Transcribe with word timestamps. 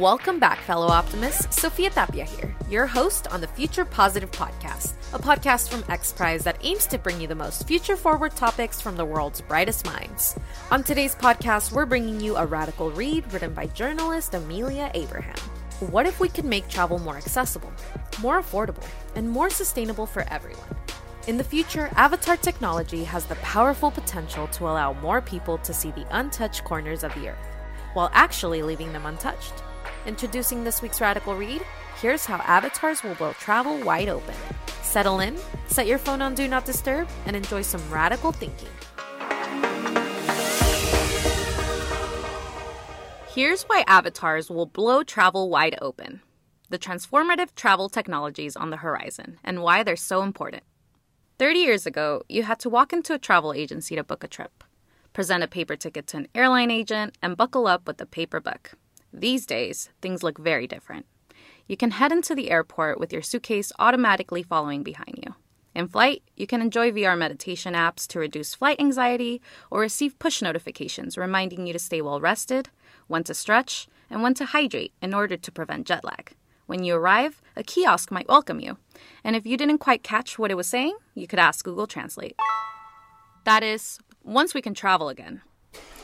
Welcome 0.00 0.40
back, 0.40 0.58
fellow 0.62 0.88
optimists. 0.88 1.62
Sophia 1.62 1.88
Tapia 1.88 2.24
here, 2.24 2.52
your 2.68 2.84
host 2.84 3.28
on 3.28 3.40
the 3.40 3.46
Future 3.46 3.84
Positive 3.84 4.28
Podcast, 4.32 4.94
a 5.12 5.20
podcast 5.20 5.68
from 5.68 5.84
X 5.88 6.12
Prize 6.12 6.42
that 6.42 6.58
aims 6.62 6.88
to 6.88 6.98
bring 6.98 7.20
you 7.20 7.28
the 7.28 7.36
most 7.36 7.68
future 7.68 7.94
forward 7.94 8.34
topics 8.34 8.80
from 8.80 8.96
the 8.96 9.04
world's 9.04 9.40
brightest 9.40 9.86
minds. 9.86 10.36
On 10.72 10.82
today's 10.82 11.14
podcast, 11.14 11.70
we're 11.70 11.86
bringing 11.86 12.20
you 12.20 12.34
a 12.34 12.44
radical 12.44 12.90
read 12.90 13.32
written 13.32 13.54
by 13.54 13.68
journalist 13.68 14.34
Amelia 14.34 14.90
Abraham. 14.94 15.36
What 15.78 16.06
if 16.06 16.18
we 16.18 16.28
could 16.28 16.44
make 16.44 16.66
travel 16.66 16.98
more 16.98 17.16
accessible, 17.16 17.72
more 18.20 18.42
affordable, 18.42 18.84
and 19.14 19.30
more 19.30 19.48
sustainable 19.48 20.06
for 20.06 20.22
everyone? 20.28 20.76
In 21.28 21.36
the 21.36 21.44
future, 21.44 21.88
avatar 21.94 22.36
technology 22.36 23.04
has 23.04 23.26
the 23.26 23.36
powerful 23.36 23.92
potential 23.92 24.48
to 24.48 24.64
allow 24.64 24.94
more 24.94 25.20
people 25.20 25.56
to 25.58 25.72
see 25.72 25.92
the 25.92 26.06
untouched 26.10 26.64
corners 26.64 27.04
of 27.04 27.14
the 27.14 27.28
earth, 27.28 27.46
while 27.92 28.10
actually 28.12 28.64
leaving 28.64 28.92
them 28.92 29.06
untouched. 29.06 29.52
Introducing 30.06 30.64
this 30.64 30.82
week's 30.82 31.00
Radical 31.00 31.34
Read, 31.34 31.62
here's 32.02 32.26
how 32.26 32.36
avatars 32.36 33.02
will 33.02 33.14
blow 33.14 33.32
travel 33.32 33.78
wide 33.78 34.10
open. 34.10 34.34
Settle 34.82 35.20
in, 35.20 35.38
set 35.66 35.86
your 35.86 35.96
phone 35.96 36.20
on 36.20 36.34
Do 36.34 36.46
Not 36.46 36.66
Disturb, 36.66 37.08
and 37.24 37.34
enjoy 37.34 37.62
some 37.62 37.80
radical 37.90 38.30
thinking. 38.30 38.68
Here's 43.28 43.62
why 43.62 43.82
avatars 43.86 44.50
will 44.50 44.66
blow 44.66 45.02
travel 45.02 45.48
wide 45.48 45.78
open 45.80 46.20
the 46.70 46.78
transformative 46.78 47.54
travel 47.54 47.88
technologies 47.88 48.56
on 48.56 48.70
the 48.70 48.78
horizon, 48.78 49.38
and 49.44 49.62
why 49.62 49.82
they're 49.82 49.96
so 49.96 50.22
important. 50.22 50.64
30 51.38 51.58
years 51.60 51.86
ago, 51.86 52.22
you 52.28 52.42
had 52.42 52.58
to 52.58 52.68
walk 52.68 52.92
into 52.92 53.14
a 53.14 53.18
travel 53.18 53.52
agency 53.52 53.94
to 53.94 54.02
book 54.02 54.24
a 54.24 54.28
trip, 54.28 54.64
present 55.12 55.44
a 55.44 55.46
paper 55.46 55.76
ticket 55.76 56.06
to 56.08 56.16
an 56.16 56.28
airline 56.34 56.70
agent, 56.70 57.16
and 57.22 57.36
buckle 57.36 57.66
up 57.66 57.86
with 57.86 58.00
a 58.00 58.06
paper 58.06 58.40
book. 58.40 58.72
These 59.16 59.46
days, 59.46 59.90
things 60.02 60.24
look 60.24 60.38
very 60.38 60.66
different. 60.66 61.06
You 61.68 61.76
can 61.76 61.92
head 61.92 62.10
into 62.10 62.34
the 62.34 62.50
airport 62.50 62.98
with 62.98 63.12
your 63.12 63.22
suitcase 63.22 63.72
automatically 63.78 64.42
following 64.42 64.82
behind 64.82 65.20
you. 65.24 65.36
In 65.72 65.86
flight, 65.86 66.24
you 66.36 66.48
can 66.48 66.60
enjoy 66.60 66.90
VR 66.90 67.16
meditation 67.16 67.74
apps 67.74 68.08
to 68.08 68.18
reduce 68.18 68.56
flight 68.56 68.80
anxiety 68.80 69.40
or 69.70 69.80
receive 69.80 70.18
push 70.18 70.42
notifications 70.42 71.16
reminding 71.16 71.64
you 71.64 71.72
to 71.72 71.78
stay 71.78 72.02
well 72.02 72.20
rested, 72.20 72.70
when 73.06 73.22
to 73.22 73.34
stretch, 73.34 73.86
and 74.10 74.20
when 74.20 74.34
to 74.34 74.46
hydrate 74.46 74.92
in 75.00 75.14
order 75.14 75.36
to 75.36 75.52
prevent 75.52 75.86
jet 75.86 76.02
lag. 76.04 76.32
When 76.66 76.82
you 76.82 76.96
arrive, 76.96 77.40
a 77.56 77.62
kiosk 77.62 78.10
might 78.10 78.28
welcome 78.28 78.58
you. 78.58 78.78
And 79.22 79.36
if 79.36 79.46
you 79.46 79.56
didn't 79.56 79.78
quite 79.78 80.02
catch 80.02 80.40
what 80.40 80.50
it 80.50 80.56
was 80.56 80.66
saying, 80.66 80.96
you 81.14 81.28
could 81.28 81.38
ask 81.38 81.64
Google 81.64 81.86
Translate. 81.86 82.36
That 83.44 83.62
is, 83.62 84.00
once 84.24 84.54
we 84.54 84.62
can 84.62 84.74
travel 84.74 85.08
again. 85.08 85.42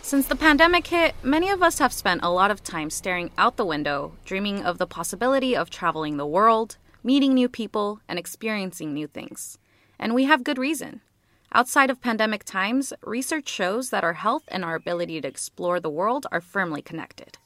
Since 0.02 0.26
the 0.26 0.34
pandemic 0.34 0.88
hit, 0.88 1.14
many 1.22 1.50
of 1.50 1.62
us 1.62 1.78
have 1.78 1.92
spent 1.92 2.22
a 2.22 2.30
lot 2.30 2.50
of 2.50 2.64
time 2.64 2.90
staring 2.90 3.30
out 3.38 3.56
the 3.56 3.64
window, 3.64 4.12
dreaming 4.24 4.64
of 4.64 4.78
the 4.78 4.86
possibility 4.86 5.56
of 5.56 5.70
traveling 5.70 6.16
the 6.16 6.26
world, 6.26 6.78
meeting 7.04 7.32
new 7.32 7.48
people, 7.48 8.00
and 8.08 8.18
experiencing 8.18 8.92
new 8.92 9.06
things. 9.06 9.58
And 9.98 10.14
we 10.14 10.24
have 10.24 10.42
good 10.42 10.58
reason. 10.58 11.00
Outside 11.52 11.90
of 11.90 12.00
pandemic 12.00 12.44
times, 12.44 12.92
research 13.02 13.48
shows 13.48 13.90
that 13.90 14.02
our 14.02 14.14
health 14.14 14.44
and 14.48 14.64
our 14.64 14.74
ability 14.74 15.20
to 15.20 15.28
explore 15.28 15.80
the 15.80 15.90
world 15.90 16.26
are 16.32 16.40
firmly 16.40 16.82
connected. 16.82 17.38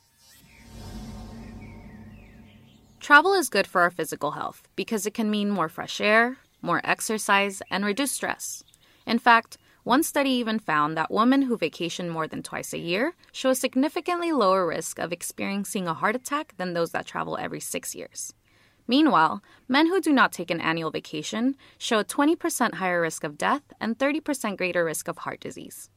Travel 3.01 3.35
is 3.35 3.51
good 3.51 3.67
for 3.67 3.83
our 3.83 3.91
physical 3.91 4.31
health 4.31 4.69
because 4.77 5.05
it 5.05 5.13
can 5.13 5.31
mean 5.31 5.51
more 5.51 5.69
fresh 5.69 6.01
air, 6.01 6.39
more 6.63 6.81
exercise, 6.85 7.61
and 7.71 7.85
reduced 7.85 8.15
stress. 8.15 8.65
In 9.07 9.19
fact, 9.19 9.59
one 9.85 10.03
study 10.03 10.31
even 10.31 10.59
found 10.59 10.97
that 10.97 11.11
women 11.11 11.43
who 11.43 11.59
vacation 11.59 12.09
more 12.09 12.27
than 12.27 12.43
twice 12.43 12.73
a 12.73 12.79
year 12.79 13.15
show 13.33 13.51
a 13.51 13.55
significantly 13.55 14.33
lower 14.33 14.67
risk 14.67 14.99
of 14.99 15.13
experiencing 15.13 15.87
a 15.87 15.93
heart 15.93 16.17
attack 16.17 16.55
than 16.57 16.73
those 16.73 16.93
that 16.93 17.05
travel 17.05 17.37
every 17.37 17.61
six 17.61 17.95
years. 17.95 18.33
Meanwhile, 18.89 19.43
men 19.69 19.89
who 19.89 20.01
do 20.01 20.11
not 20.11 20.33
take 20.33 20.51
an 20.51 20.61
annual 20.61 20.91
vacation 20.91 21.55
show 21.77 21.99
a 21.99 22.05
20% 22.05 22.75
higher 22.75 23.01
risk 23.01 23.25
of 23.25 23.37
death 23.37 23.63
and 23.79 23.99
30% 23.99 24.57
greater 24.57 24.85
risk 24.85 25.07
of 25.07 25.19
heart 25.19 25.41
disease. 25.41 25.91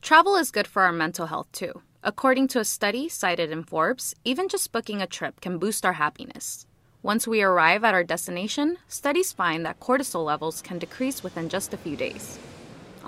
Travel 0.00 0.36
is 0.36 0.52
good 0.52 0.68
for 0.68 0.82
our 0.82 0.92
mental 0.92 1.26
health 1.26 1.50
too. 1.50 1.82
According 2.04 2.48
to 2.48 2.60
a 2.60 2.64
study 2.64 3.08
cited 3.08 3.50
in 3.50 3.64
Forbes, 3.64 4.14
even 4.24 4.48
just 4.48 4.70
booking 4.70 5.02
a 5.02 5.08
trip 5.08 5.40
can 5.40 5.58
boost 5.58 5.84
our 5.84 5.94
happiness. 5.94 6.66
Once 7.02 7.26
we 7.26 7.42
arrive 7.42 7.82
at 7.82 7.94
our 7.94 8.04
destination, 8.04 8.78
studies 8.86 9.32
find 9.32 9.66
that 9.66 9.80
cortisol 9.80 10.24
levels 10.24 10.62
can 10.62 10.78
decrease 10.78 11.24
within 11.24 11.48
just 11.48 11.74
a 11.74 11.76
few 11.76 11.96
days. 11.96 12.38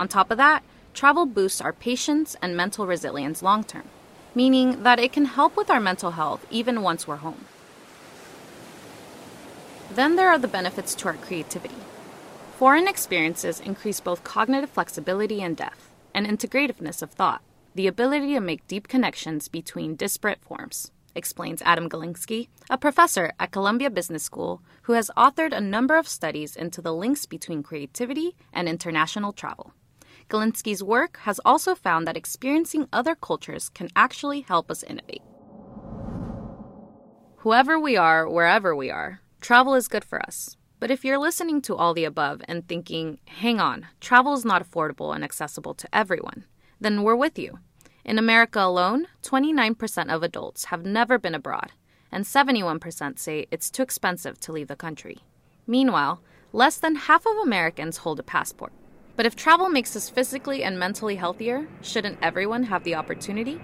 On 0.03 0.09
top 0.09 0.31
of 0.31 0.37
that, 0.37 0.63
travel 0.93 1.25
boosts 1.25 1.61
our 1.61 1.71
patience 1.71 2.35
and 2.41 2.57
mental 2.57 2.85
resilience 2.85 3.41
long 3.41 3.63
term, 3.63 3.87
meaning 4.35 4.83
that 4.83 4.99
it 4.99 5.13
can 5.13 5.23
help 5.23 5.55
with 5.55 5.69
our 5.69 5.79
mental 5.79 6.11
health 6.11 6.45
even 6.51 6.81
once 6.81 7.07
we're 7.07 7.23
home. 7.27 7.45
Then 9.89 10.17
there 10.17 10.27
are 10.27 10.37
the 10.37 10.49
benefits 10.49 10.93
to 10.95 11.07
our 11.07 11.13
creativity. 11.13 11.77
Foreign 12.57 12.85
experiences 12.85 13.61
increase 13.61 14.01
both 14.01 14.25
cognitive 14.25 14.71
flexibility 14.71 15.41
and 15.41 15.55
depth, 15.55 15.89
and 16.13 16.27
integrativeness 16.27 17.01
of 17.01 17.11
thought, 17.11 17.41
the 17.73 17.87
ability 17.87 18.33
to 18.33 18.41
make 18.41 18.67
deep 18.67 18.89
connections 18.89 19.47
between 19.47 19.95
disparate 19.95 20.41
forms, 20.41 20.91
explains 21.15 21.61
Adam 21.61 21.87
Galinsky, 21.87 22.49
a 22.69 22.77
professor 22.77 23.31
at 23.39 23.51
Columbia 23.51 23.89
Business 23.89 24.23
School 24.23 24.61
who 24.81 24.93
has 24.99 25.09
authored 25.15 25.53
a 25.53 25.61
number 25.61 25.95
of 25.95 26.09
studies 26.09 26.57
into 26.57 26.81
the 26.81 26.93
links 26.93 27.25
between 27.25 27.63
creativity 27.63 28.35
and 28.51 28.67
international 28.67 29.31
travel. 29.31 29.71
Galinsky's 30.33 30.81
work 30.83 31.17
has 31.17 31.39
also 31.45 31.75
found 31.75 32.07
that 32.07 32.17
experiencing 32.17 32.87
other 32.91 33.13
cultures 33.13 33.69
can 33.69 33.89
actually 33.95 34.41
help 34.41 34.71
us 34.71 34.81
innovate. 34.81 35.21
Whoever 37.37 37.79
we 37.79 37.95
are, 37.97 38.27
wherever 38.27 38.75
we 38.75 38.89
are, 38.89 39.21
travel 39.41 39.75
is 39.75 39.87
good 39.87 40.03
for 40.03 40.19
us. 40.19 40.57
But 40.79 40.89
if 40.89 41.05
you're 41.05 41.19
listening 41.19 41.61
to 41.63 41.75
all 41.75 41.93
the 41.93 42.05
above 42.05 42.41
and 42.47 42.67
thinking, 42.67 43.19
hang 43.27 43.59
on, 43.59 43.85
travel 44.01 44.33
is 44.33 44.43
not 44.43 44.67
affordable 44.67 45.13
and 45.13 45.23
accessible 45.23 45.75
to 45.75 45.87
everyone, 45.93 46.45
then 46.81 47.03
we're 47.03 47.15
with 47.15 47.37
you. 47.37 47.59
In 48.03 48.17
America 48.17 48.59
alone, 48.59 49.05
29% 49.21 50.09
of 50.11 50.23
adults 50.23 50.65
have 50.65 50.83
never 50.83 51.19
been 51.19 51.35
abroad, 51.35 51.73
and 52.11 52.25
71% 52.25 53.19
say 53.19 53.45
it's 53.51 53.69
too 53.69 53.83
expensive 53.83 54.39
to 54.39 54.51
leave 54.51 54.67
the 54.67 54.75
country. 54.75 55.19
Meanwhile, 55.67 56.21
less 56.51 56.77
than 56.77 56.95
half 56.95 57.27
of 57.27 57.37
Americans 57.37 57.97
hold 57.97 58.19
a 58.19 58.23
passport. 58.23 58.73
But 59.15 59.25
if 59.25 59.35
travel 59.35 59.69
makes 59.69 59.95
us 59.95 60.09
physically 60.09 60.63
and 60.63 60.79
mentally 60.79 61.15
healthier, 61.15 61.67
shouldn't 61.81 62.17
everyone 62.21 62.63
have 62.63 62.83
the 62.83 62.95
opportunity? 62.95 63.61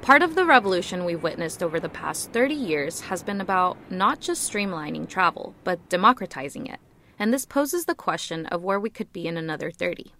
Part 0.00 0.22
of 0.22 0.34
the 0.34 0.46
revolution 0.46 1.04
we've 1.04 1.22
witnessed 1.22 1.62
over 1.62 1.78
the 1.78 1.88
past 1.88 2.32
30 2.32 2.54
years 2.54 3.02
has 3.02 3.22
been 3.22 3.40
about 3.40 3.76
not 3.90 4.20
just 4.20 4.50
streamlining 4.50 5.08
travel, 5.08 5.54
but 5.62 5.88
democratizing 5.88 6.66
it. 6.66 6.80
And 7.18 7.32
this 7.32 7.46
poses 7.46 7.84
the 7.84 7.94
question 7.94 8.46
of 8.46 8.64
where 8.64 8.80
we 8.80 8.90
could 8.90 9.12
be 9.12 9.28
in 9.28 9.36
another 9.36 9.70
30. 9.70 10.12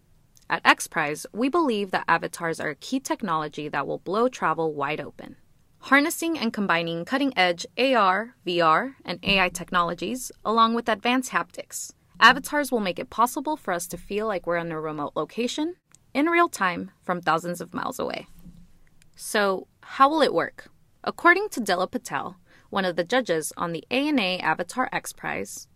At 0.48 0.60
X 0.64 0.86
Prize, 0.86 1.26
we 1.32 1.48
believe 1.48 1.90
that 1.90 2.04
avatars 2.06 2.60
are 2.60 2.68
a 2.68 2.76
key 2.76 3.00
technology 3.00 3.68
that 3.70 3.86
will 3.86 3.98
blow 3.98 4.28
travel 4.28 4.72
wide 4.72 5.00
open. 5.00 5.36
Harnessing 5.80 6.38
and 6.38 6.52
combining 6.52 7.04
cutting 7.04 7.36
edge 7.36 7.66
AR, 7.76 8.36
VR, 8.46 8.94
and 9.04 9.18
AI 9.24 9.48
technologies, 9.48 10.30
along 10.44 10.74
with 10.74 10.88
advanced 10.88 11.32
haptics, 11.32 11.92
avatars 12.22 12.70
will 12.72 12.80
make 12.80 12.98
it 12.98 13.10
possible 13.10 13.56
for 13.56 13.74
us 13.74 13.86
to 13.88 13.98
feel 13.98 14.26
like 14.26 14.46
we're 14.46 14.56
in 14.56 14.72
a 14.72 14.80
remote 14.80 15.12
location, 15.14 15.74
in 16.14 16.26
real 16.26 16.48
time, 16.48 16.92
from 17.02 17.20
thousands 17.20 17.60
of 17.60 17.74
miles 17.74 17.98
away. 17.98 18.28
So, 19.16 19.66
how 19.82 20.08
will 20.08 20.22
it 20.22 20.32
work? 20.32 20.68
According 21.04 21.48
to 21.50 21.60
Dilip 21.60 21.90
Patel, 21.90 22.36
one 22.70 22.84
of 22.84 22.96
the 22.96 23.04
judges 23.04 23.52
on 23.56 23.72
the 23.72 23.84
ANA 23.90 24.38
Avatar 24.38 24.88
X 24.92 25.12
Prize, 25.12 25.66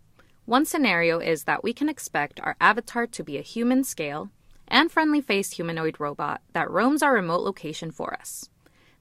one 0.45 0.65
scenario 0.65 1.19
is 1.19 1.43
that 1.43 1.63
we 1.63 1.73
can 1.73 1.89
expect 1.89 2.39
our 2.39 2.55
avatar 2.61 3.05
to 3.05 3.23
be 3.23 3.37
a 3.37 3.41
human 3.41 3.83
scale 3.83 4.29
and 4.67 4.91
friendly 4.91 5.19
faced 5.19 5.55
humanoid 5.55 5.99
robot 5.99 6.41
that 6.53 6.71
roams 6.71 7.03
our 7.03 7.13
remote 7.13 7.41
location 7.41 7.91
for 7.91 8.13
us. 8.13 8.49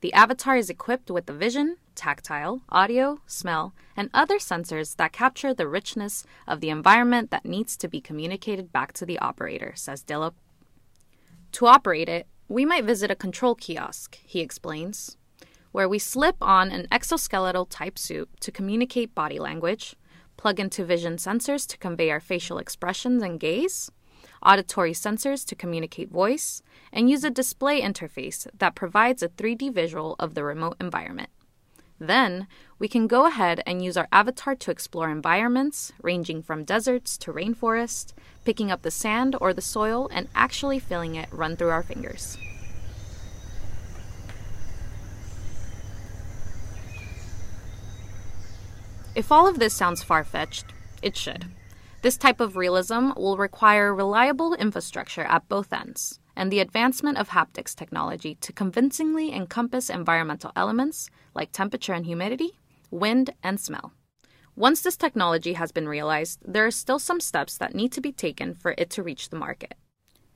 The 0.00 0.12
avatar 0.12 0.56
is 0.56 0.68
equipped 0.68 1.10
with 1.10 1.26
the 1.26 1.32
vision, 1.32 1.76
tactile, 1.96 2.62
audio, 2.68 3.20
smell, 3.26 3.74
and 3.96 4.10
other 4.14 4.38
sensors 4.38 4.94
that 4.96 5.12
capture 5.12 5.52
the 5.52 5.66
richness 5.66 6.24
of 6.46 6.60
the 6.60 6.70
environment 6.70 7.30
that 7.30 7.44
needs 7.44 7.76
to 7.78 7.88
be 7.88 8.00
communicated 8.00 8.70
back 8.70 8.92
to 8.92 9.06
the 9.06 9.18
operator, 9.18 9.72
says 9.74 10.04
Dilip. 10.04 10.34
To 11.52 11.66
operate 11.66 12.08
it, 12.08 12.26
we 12.48 12.64
might 12.64 12.84
visit 12.84 13.10
a 13.10 13.16
control 13.16 13.54
kiosk, 13.54 14.18
he 14.24 14.40
explains, 14.40 15.16
where 15.72 15.88
we 15.88 15.98
slip 15.98 16.36
on 16.40 16.70
an 16.70 16.86
exoskeletal 16.92 17.66
type 17.68 17.98
suit 17.98 18.28
to 18.40 18.52
communicate 18.52 19.14
body 19.14 19.38
language, 19.38 19.96
plug 20.36 20.60
into 20.60 20.84
vision 20.84 21.16
sensors 21.16 21.66
to 21.66 21.78
convey 21.78 22.10
our 22.10 22.20
facial 22.20 22.58
expressions 22.58 23.22
and 23.22 23.40
gaze, 23.40 23.90
auditory 24.42 24.92
sensors 24.92 25.44
to 25.46 25.54
communicate 25.54 26.10
voice, 26.10 26.62
and 26.92 27.10
use 27.10 27.24
a 27.24 27.30
display 27.30 27.80
interface 27.80 28.46
that 28.56 28.74
provides 28.74 29.22
a 29.22 29.28
3D 29.28 29.72
visual 29.72 30.14
of 30.18 30.34
the 30.34 30.44
remote 30.44 30.76
environment. 30.80 31.30
Then, 31.98 32.46
we 32.78 32.88
can 32.88 33.06
go 33.06 33.26
ahead 33.26 33.62
and 33.66 33.82
use 33.82 33.96
our 33.96 34.08
avatar 34.12 34.54
to 34.54 34.70
explore 34.70 35.10
environments 35.10 35.92
ranging 36.02 36.42
from 36.42 36.64
deserts 36.64 37.16
to 37.18 37.32
rainforest, 37.32 38.12
picking 38.44 38.70
up 38.70 38.82
the 38.82 38.90
sand 38.90 39.34
or 39.40 39.54
the 39.54 39.62
soil 39.62 40.08
and 40.12 40.28
actually 40.34 40.78
feeling 40.78 41.14
it 41.14 41.28
run 41.32 41.56
through 41.56 41.70
our 41.70 41.82
fingers. 41.82 42.36
If 49.14 49.32
all 49.32 49.48
of 49.48 49.58
this 49.58 49.72
sounds 49.72 50.02
far 50.02 50.24
fetched, 50.24 50.66
it 51.00 51.16
should. 51.16 51.46
This 52.02 52.18
type 52.18 52.38
of 52.38 52.56
realism 52.56 53.12
will 53.16 53.38
require 53.38 53.94
reliable 53.94 54.52
infrastructure 54.52 55.22
at 55.22 55.48
both 55.48 55.72
ends 55.72 56.20
and 56.36 56.52
the 56.52 56.60
advancement 56.60 57.18
of 57.18 57.30
haptics 57.30 57.74
technology 57.74 58.36
to 58.36 58.52
convincingly 58.52 59.32
encompass 59.32 59.90
environmental 59.90 60.52
elements 60.54 61.08
like 61.34 61.50
temperature 61.50 61.94
and 61.94 62.06
humidity, 62.06 62.58
wind, 62.90 63.30
and 63.42 63.58
smell. 63.58 63.92
Once 64.54 64.80
this 64.80 64.96
technology 64.96 65.54
has 65.54 65.72
been 65.72 65.88
realized, 65.88 66.40
there 66.46 66.64
are 66.64 66.70
still 66.70 66.98
some 66.98 67.20
steps 67.20 67.58
that 67.58 67.74
need 67.74 67.92
to 67.92 68.00
be 68.00 68.12
taken 68.12 68.54
for 68.54 68.74
it 68.78 68.88
to 68.90 69.02
reach 69.02 69.28
the 69.28 69.36
market. 69.36 69.74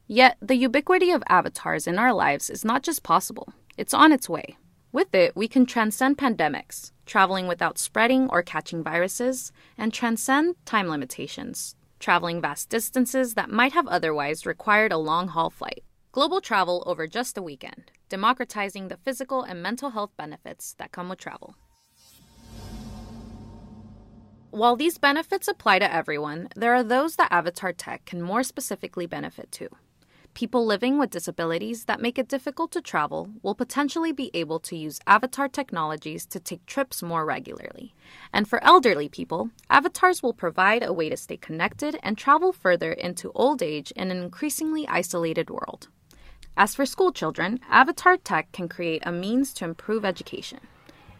Yet, 0.06 0.36
the 0.42 0.56
ubiquity 0.56 1.10
of 1.10 1.22
avatars 1.28 1.86
in 1.86 1.98
our 1.98 2.12
lives 2.12 2.50
is 2.50 2.64
not 2.64 2.82
just 2.82 3.02
possible, 3.02 3.52
it's 3.76 3.94
on 3.94 4.12
its 4.12 4.28
way. 4.28 4.56
With 4.92 5.14
it, 5.14 5.36
we 5.36 5.46
can 5.46 5.66
transcend 5.66 6.18
pandemics, 6.18 6.90
traveling 7.06 7.46
without 7.46 7.78
spreading 7.78 8.28
or 8.28 8.42
catching 8.42 8.82
viruses, 8.82 9.52
and 9.78 9.92
transcend 9.92 10.56
time 10.64 10.88
limitations, 10.88 11.76
traveling 12.00 12.40
vast 12.40 12.68
distances 12.68 13.34
that 13.34 13.50
might 13.50 13.72
have 13.72 13.86
otherwise 13.86 14.44
required 14.44 14.90
a 14.90 14.98
long 14.98 15.28
haul 15.28 15.48
flight. 15.48 15.84
Global 16.12 16.40
travel 16.40 16.82
over 16.86 17.06
just 17.06 17.38
a 17.38 17.42
weekend, 17.42 17.92
democratizing 18.08 18.88
the 18.88 18.96
physical 18.96 19.44
and 19.44 19.62
mental 19.62 19.90
health 19.90 20.10
benefits 20.16 20.74
that 20.78 20.90
come 20.90 21.08
with 21.08 21.20
travel. 21.20 21.54
While 24.50 24.74
these 24.74 24.98
benefits 24.98 25.46
apply 25.46 25.78
to 25.78 25.94
everyone, 25.94 26.48
there 26.56 26.74
are 26.74 26.82
those 26.82 27.14
that 27.14 27.30
Avatar 27.30 27.72
Tech 27.72 28.06
can 28.06 28.20
more 28.22 28.42
specifically 28.42 29.06
benefit 29.06 29.52
too. 29.52 29.68
People 30.34 30.66
living 30.66 30.98
with 30.98 31.10
disabilities 31.10 31.84
that 31.84 32.02
make 32.02 32.18
it 32.18 32.26
difficult 32.26 32.72
to 32.72 32.80
travel 32.80 33.28
will 33.44 33.54
potentially 33.54 34.10
be 34.10 34.32
able 34.34 34.58
to 34.60 34.76
use 34.76 34.98
avatar 35.06 35.46
technologies 35.48 36.26
to 36.26 36.40
take 36.40 36.66
trips 36.66 37.04
more 37.04 37.24
regularly. 37.24 37.94
And 38.32 38.48
for 38.48 38.62
elderly 38.64 39.08
people, 39.08 39.50
avatars 39.68 40.24
will 40.24 40.34
provide 40.34 40.82
a 40.82 40.92
way 40.92 41.08
to 41.08 41.16
stay 41.16 41.36
connected 41.36 41.98
and 42.02 42.18
travel 42.18 42.52
further 42.52 42.92
into 42.92 43.30
old 43.32 43.62
age 43.62 43.92
in 43.92 44.10
an 44.10 44.22
increasingly 44.22 44.88
isolated 44.88 45.50
world. 45.50 45.88
As 46.56 46.74
for 46.74 46.84
school 46.84 47.12
children, 47.12 47.60
Avatar 47.70 48.16
Tech 48.16 48.52
can 48.52 48.68
create 48.68 49.02
a 49.06 49.12
means 49.12 49.52
to 49.54 49.64
improve 49.64 50.04
education. 50.04 50.60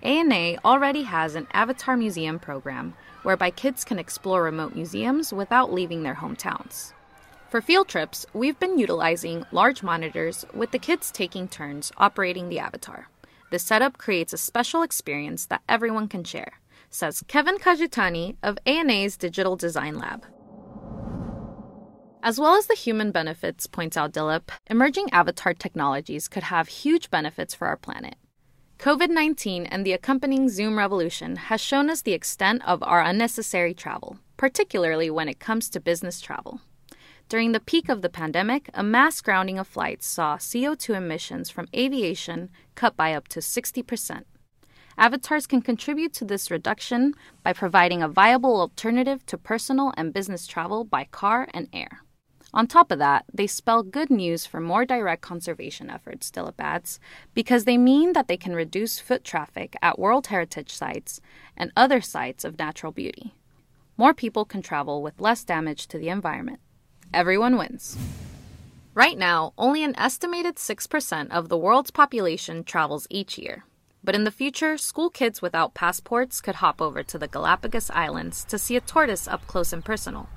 ANA 0.03 0.59
already 0.65 1.03
has 1.03 1.35
an 1.35 1.47
Avatar 1.53 1.97
Museum 1.97 2.38
program 2.38 2.94
whereby 3.23 3.50
kids 3.50 3.85
can 3.85 3.99
explore 3.99 4.43
remote 4.43 4.75
museums 4.75 5.32
without 5.32 5.73
leaving 5.73 6.03
their 6.03 6.15
hometowns. 6.15 6.93
For 7.50 7.61
field 7.61 7.88
trips, 7.88 8.25
we've 8.32 8.59
been 8.59 8.79
utilizing 8.79 9.44
large 9.53 9.82
monitors 9.82 10.44
with 10.55 10.71
the 10.71 10.79
kids 10.79 11.11
taking 11.11 11.49
turns 11.49 11.93
operating 11.97 12.49
the 12.49 12.61
avatar. 12.61 13.09
This 13.50 13.65
setup 13.65 13.99
creates 13.99 14.33
a 14.33 14.38
special 14.38 14.83
experience 14.83 15.47
that 15.47 15.62
everyone 15.69 16.09
can 16.09 16.25
share, 16.25 16.61
says 16.88 17.25
Kevin 17.26 17.59
Kajitani 17.59 18.37
of 18.43 18.59
ANA's 18.65 19.17
Digital 19.17 19.56
Design 19.56 19.99
Lab. 19.99 20.25
As 22.22 22.38
well 22.38 22.55
as 22.55 22.67
the 22.67 22.75
human 22.75 23.12
benefits, 23.12 23.67
points 23.67 23.96
out 23.96 24.12
Dilip, 24.12 24.50
emerging 24.69 25.11
avatar 25.11 25.55
technologies 25.55 26.28
could 26.28 26.43
have 26.44 26.69
huge 26.69 27.11
benefits 27.11 27.55
for 27.55 27.67
our 27.67 27.78
planet. 27.78 28.17
COVID 28.78 29.08
19 29.08 29.64
and 29.64 29.87
the 29.87 29.94
accompanying 29.94 30.50
Zoom 30.50 30.76
revolution 30.76 31.37
has 31.37 31.62
shown 31.62 31.88
us 31.88 32.02
the 32.02 32.12
extent 32.12 32.62
of 32.67 32.82
our 32.82 33.00
unnecessary 33.00 33.72
travel, 33.72 34.19
particularly 34.37 35.08
when 35.08 35.31
it 35.31 35.40
comes 35.40 35.70
to 35.70 35.81
business 35.81 36.20
travel. 36.20 36.61
During 37.31 37.52
the 37.52 37.61
peak 37.61 37.88
of 37.88 38.02
the 38.02 38.11
pandemic, 38.11 38.69
a 38.75 38.82
mass 38.82 39.23
grounding 39.23 39.58
of 39.58 39.66
flights 39.66 40.06
saw 40.06 40.37
CO2 40.37 40.96
emissions 40.96 41.49
from 41.49 41.69
aviation 41.75 42.50
cut 42.75 42.99
by 42.99 43.14
up 43.14 43.28
to 43.28 43.40
60%. 43.40 44.25
Avatars 44.99 45.46
can 45.46 45.62
contribute 45.62 46.12
to 46.14 46.26
this 46.26 46.50
reduction 46.50 47.14
by 47.43 47.55
providing 47.55 48.02
a 48.02 48.08
viable 48.08 48.61
alternative 48.61 49.25
to 49.25 49.38
personal 49.38 49.94
and 49.96 50.12
business 50.12 50.46
travel 50.46 50.84
by 50.84 51.05
car 51.05 51.49
and 51.55 51.69
air. 51.73 52.02
On 52.52 52.67
top 52.67 52.91
of 52.91 52.99
that, 52.99 53.25
they 53.32 53.47
spell 53.47 53.82
good 53.82 54.11
news 54.11 54.44
for 54.44 54.61
more 54.61 54.85
direct 54.85 55.23
conservation 55.23 55.88
efforts, 55.88 56.31
Dilip 56.31 56.58
adds, 56.58 56.99
because 57.32 57.64
they 57.64 57.79
mean 57.79 58.12
that 58.12 58.26
they 58.26 58.37
can 58.37 58.55
reduce 58.55 58.99
foot 58.99 59.23
traffic 59.23 59.76
at 59.81 59.99
World 59.99 60.26
Heritage 60.29 60.73
sites 60.73 61.20
and 61.56 61.73
other 61.76 62.00
sites 62.00 62.44
of 62.44 62.58
natural 62.58 62.93
beauty. 62.93 63.35
More 63.97 64.14
people 64.14 64.44
can 64.44 64.62
travel 64.62 65.02
with 65.02 65.21
less 65.21 65.45
damage 65.45 65.87
to 65.88 65.99
the 65.99 66.09
environment 66.09 66.61
everyone 67.12 67.57
wins. 67.57 67.97
Right 68.95 69.19
now, 69.19 69.52
only 69.59 69.83
an 69.85 69.99
estimated 69.99 70.57
6% 70.57 71.30
of 71.30 71.49
the 71.49 71.57
world's 71.57 71.90
population 71.90 72.64
travels 72.64 73.07
each 73.11 73.38
year. 73.38 73.64
But 74.02 74.14
in 74.14 74.25
the 74.25 74.30
future, 74.30 74.78
school 74.78 75.11
kids 75.11 75.42
without 75.42 75.75
passports 75.75 76.40
could 76.40 76.57
hop 76.57 76.80
over 76.80 77.02
to 77.02 77.19
the 77.19 77.28
Galapagos 77.28 77.90
Islands 77.90 78.45
to 78.45 78.59
see 78.59 78.76
a 78.76 78.80
tortoise 78.80 79.28
up 79.28 79.47
close 79.47 79.73
and 79.73 79.85
personal. 79.85 80.28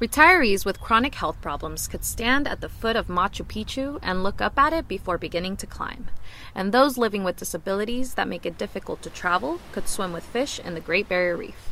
Retirees 0.00 0.64
with 0.64 0.80
chronic 0.80 1.16
health 1.16 1.40
problems 1.40 1.88
could 1.88 2.04
stand 2.04 2.46
at 2.46 2.60
the 2.60 2.68
foot 2.68 2.94
of 2.94 3.08
Machu 3.08 3.44
Picchu 3.44 3.98
and 4.00 4.22
look 4.22 4.40
up 4.40 4.56
at 4.56 4.72
it 4.72 4.86
before 4.86 5.18
beginning 5.18 5.56
to 5.56 5.66
climb. 5.66 6.06
And 6.54 6.70
those 6.70 6.96
living 6.96 7.24
with 7.24 7.36
disabilities 7.36 8.14
that 8.14 8.28
make 8.28 8.46
it 8.46 8.56
difficult 8.56 9.02
to 9.02 9.10
travel 9.10 9.60
could 9.72 9.88
swim 9.88 10.12
with 10.12 10.22
fish 10.22 10.60
in 10.60 10.74
the 10.74 10.80
Great 10.80 11.08
Barrier 11.08 11.36
Reef. 11.36 11.70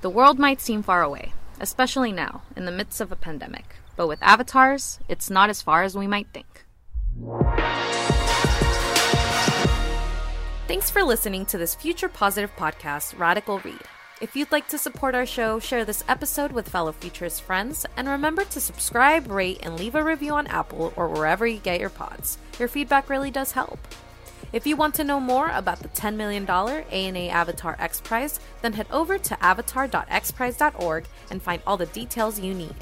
The 0.00 0.08
world 0.08 0.38
might 0.38 0.62
seem 0.62 0.82
far 0.82 1.02
away, 1.02 1.34
especially 1.60 2.10
now, 2.10 2.40
in 2.56 2.64
the 2.64 2.72
midst 2.72 3.02
of 3.02 3.12
a 3.12 3.16
pandemic. 3.16 3.76
But 3.96 4.08
with 4.08 4.22
avatars, 4.22 4.98
it's 5.06 5.28
not 5.28 5.50
as 5.50 5.60
far 5.60 5.82
as 5.82 5.94
we 5.94 6.06
might 6.06 6.28
think. 6.32 6.64
Thanks 10.66 10.88
for 10.88 11.02
listening 11.02 11.44
to 11.46 11.58
this 11.58 11.74
future 11.74 12.08
positive 12.08 12.54
podcast, 12.56 13.18
Radical 13.18 13.58
Read. 13.58 13.82
If 14.20 14.34
you'd 14.34 14.50
like 14.50 14.66
to 14.68 14.78
support 14.78 15.14
our 15.14 15.26
show, 15.26 15.60
share 15.60 15.84
this 15.84 16.02
episode 16.08 16.50
with 16.50 16.68
fellow 16.68 16.90
futurist 16.90 17.40
friends, 17.42 17.86
and 17.96 18.08
remember 18.08 18.42
to 18.46 18.60
subscribe, 18.60 19.30
rate, 19.30 19.60
and 19.62 19.78
leave 19.78 19.94
a 19.94 20.02
review 20.02 20.32
on 20.32 20.48
Apple 20.48 20.92
or 20.96 21.06
wherever 21.06 21.46
you 21.46 21.58
get 21.58 21.78
your 21.78 21.88
pods. 21.88 22.36
Your 22.58 22.66
feedback 22.66 23.08
really 23.08 23.30
does 23.30 23.52
help. 23.52 23.78
If 24.52 24.66
you 24.66 24.74
want 24.74 24.96
to 24.96 25.04
know 25.04 25.20
more 25.20 25.50
about 25.50 25.78
the 25.78 25.88
$10 25.90 26.16
million 26.16 26.50
ANA 26.50 27.28
Avatar 27.28 27.76
X 27.78 28.00
Prize, 28.00 28.40
then 28.60 28.72
head 28.72 28.88
over 28.90 29.18
to 29.18 29.44
avatar.xprize.org 29.44 31.04
and 31.30 31.40
find 31.40 31.62
all 31.64 31.76
the 31.76 31.86
details 31.86 32.40
you 32.40 32.54
need. 32.54 32.74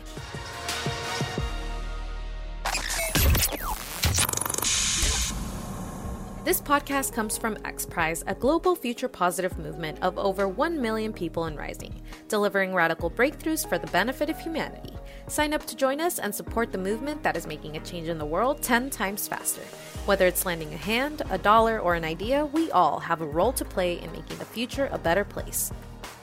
This 6.46 6.60
podcast 6.60 7.12
comes 7.12 7.36
from 7.36 7.56
XPRIZE, 7.56 8.22
a 8.28 8.34
global 8.36 8.76
future 8.76 9.08
positive 9.08 9.58
movement 9.58 9.98
of 10.00 10.16
over 10.16 10.46
1 10.46 10.80
million 10.80 11.12
people 11.12 11.46
and 11.46 11.58
rising, 11.58 12.00
delivering 12.28 12.72
radical 12.72 13.10
breakthroughs 13.10 13.68
for 13.68 13.78
the 13.78 13.88
benefit 13.88 14.30
of 14.30 14.38
humanity. 14.38 14.94
Sign 15.26 15.52
up 15.52 15.66
to 15.66 15.74
join 15.74 16.00
us 16.00 16.20
and 16.20 16.32
support 16.32 16.70
the 16.70 16.78
movement 16.78 17.24
that 17.24 17.36
is 17.36 17.48
making 17.48 17.76
a 17.76 17.80
change 17.80 18.06
in 18.06 18.18
the 18.18 18.24
world 18.24 18.62
10 18.62 18.90
times 18.90 19.26
faster. 19.26 19.62
Whether 20.04 20.28
it's 20.28 20.46
lending 20.46 20.72
a 20.72 20.76
hand, 20.76 21.22
a 21.30 21.38
dollar, 21.38 21.80
or 21.80 21.96
an 21.96 22.04
idea, 22.04 22.46
we 22.46 22.70
all 22.70 23.00
have 23.00 23.22
a 23.22 23.26
role 23.26 23.52
to 23.54 23.64
play 23.64 24.00
in 24.00 24.12
making 24.12 24.38
the 24.38 24.44
future 24.44 24.88
a 24.92 24.98
better 24.98 25.24
place. 25.24 25.72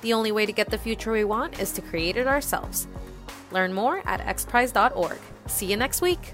The 0.03 0.13
only 0.13 0.32
way 0.32 0.46
to 0.46 0.53
get 0.53 0.70
the 0.70 0.77
future 0.77 1.12
we 1.12 1.25
want 1.25 1.60
is 1.60 1.74
to 1.74 1.82
create 1.82 2.15
it 2.15 2.27
ourselves. 2.27 2.88
Learn 3.51 3.74
more 3.74 4.01
at 4.06 4.22
xprize.org. 4.22 5.20
See 5.48 5.65
you 5.65 5.75
next 5.75 6.01
week. 6.01 6.34